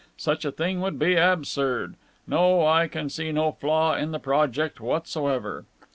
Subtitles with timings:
[0.17, 1.93] Such a thing would be absurd.
[2.25, 5.65] No, I can see no flaw in the project whatsoever."